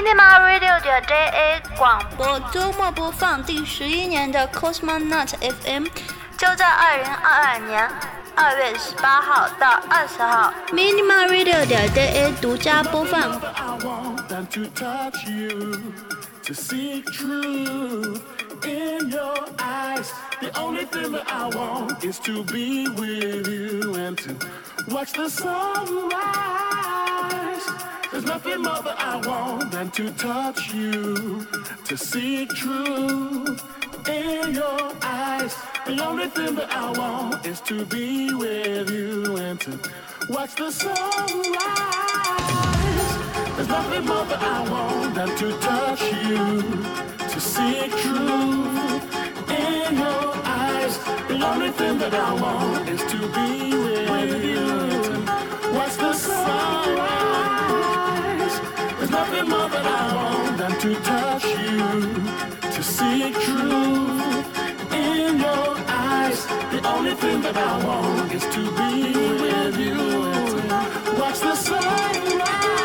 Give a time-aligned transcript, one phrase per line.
[0.00, 5.84] Minima Radio 点 JA 广播周末播放第十一年的 Cosmonaut FM，
[6.38, 7.86] 就在二零二二年
[8.34, 13.38] 二月十八号到二十号，Minima Radio 点 JA 独家播放。
[16.42, 18.22] to see truth
[18.64, 20.10] in your eyes.
[20.40, 24.34] The only thing that I want is to be with you and to
[24.88, 26.40] watch the sunrise.
[28.10, 31.46] There's nothing more that I want than to touch you,
[31.84, 33.62] to see truth
[34.08, 35.54] in your eyes.
[35.86, 39.78] The only thing that I want is to be with you and to
[40.28, 41.50] watch the sunrise.
[43.54, 46.62] There's nothing more that I want than to touch you,
[47.32, 49.04] to see truth
[49.50, 50.98] in your eyes.
[51.28, 57.29] The only thing that I want is to be with you, watch the sunrise.
[59.20, 64.46] Nothing more that I want than to touch you, to see truth
[64.94, 66.46] in your eyes.
[66.72, 72.79] The only thing that I want is to be with you, watch the sunrise.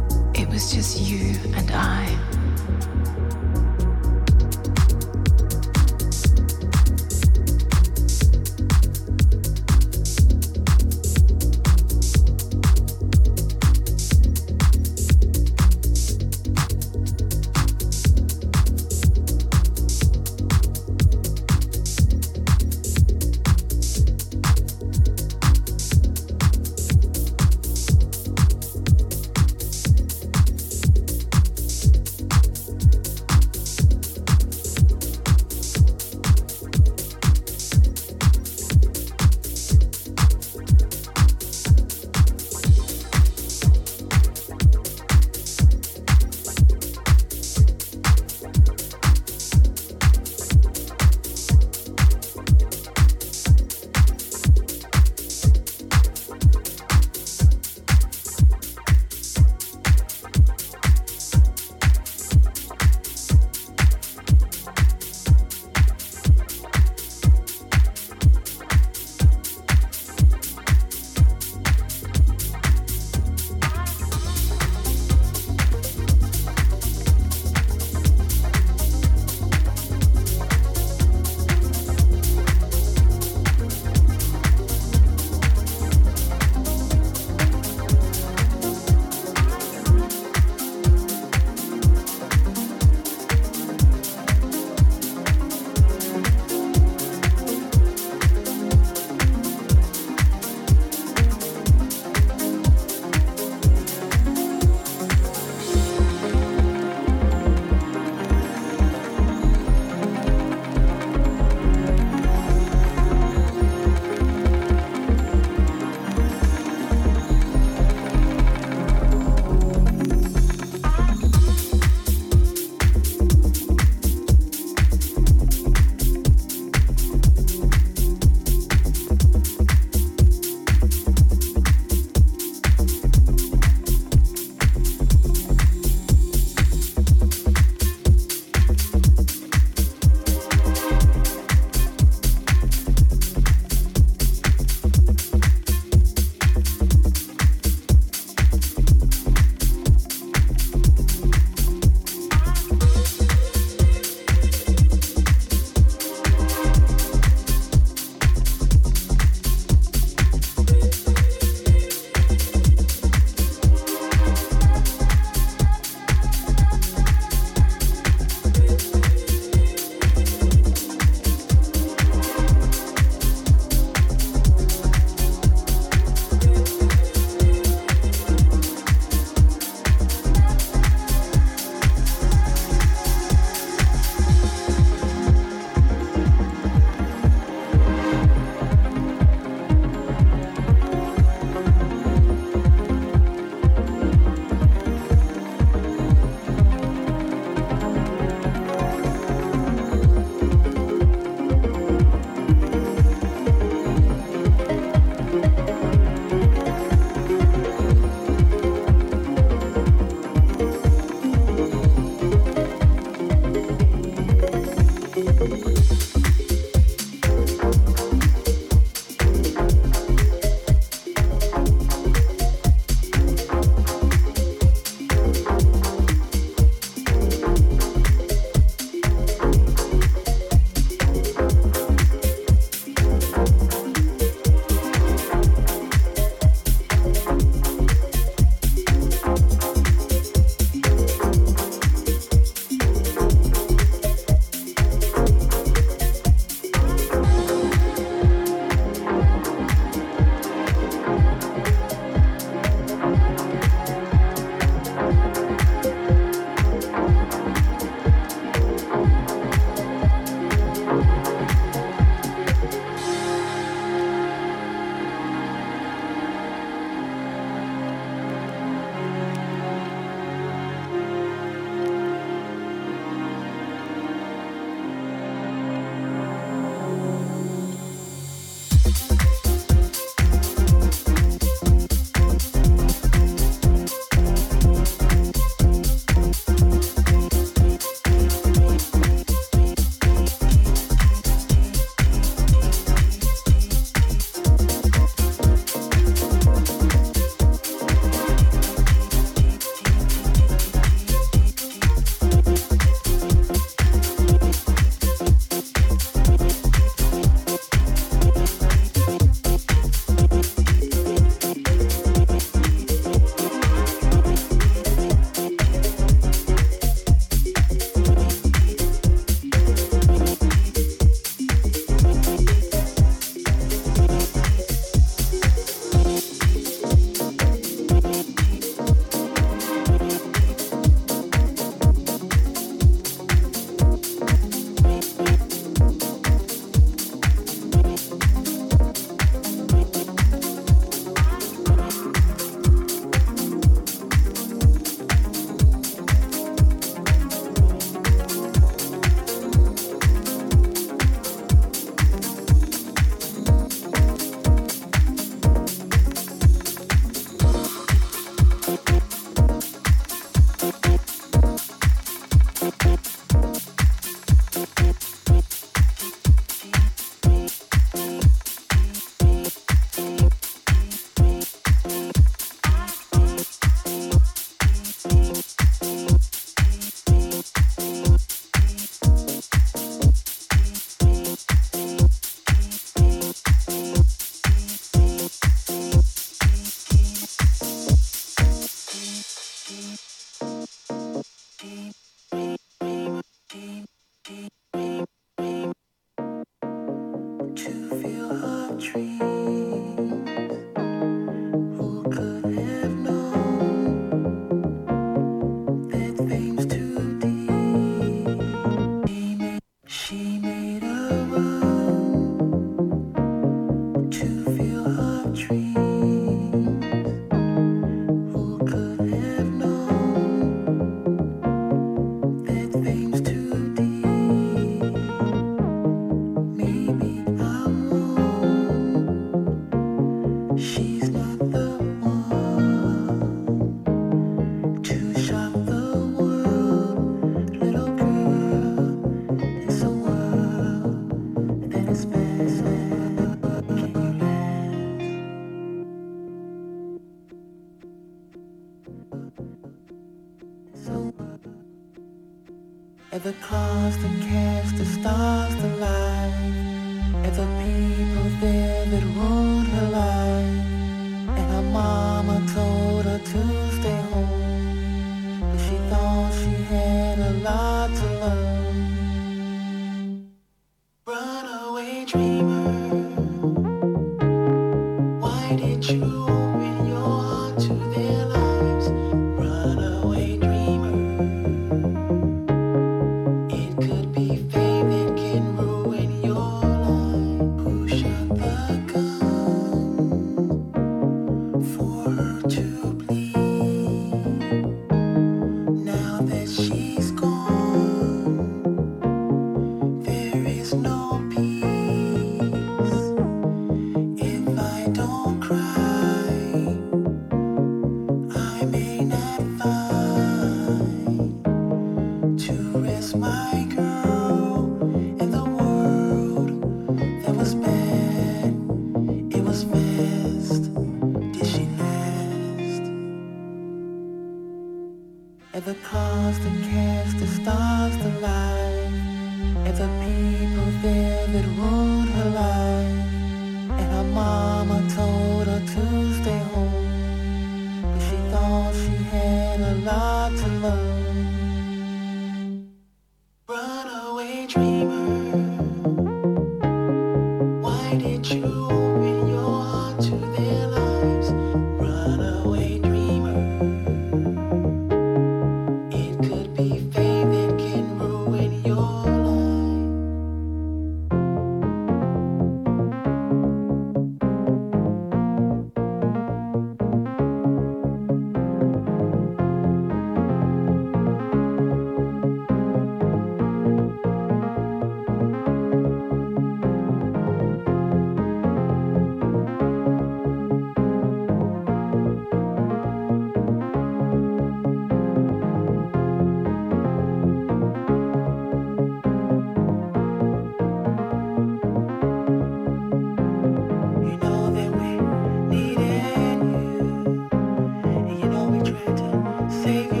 [599.63, 600.00] save you.